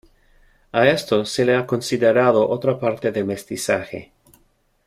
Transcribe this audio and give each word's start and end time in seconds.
A 0.71 0.87
esto 0.87 1.25
se 1.25 1.45
le 1.45 1.55
ha 1.55 1.67
considerado 1.67 2.49
otra 2.49 2.79
parte 2.79 3.11
del 3.11 3.25
mestizaje. 3.25 4.11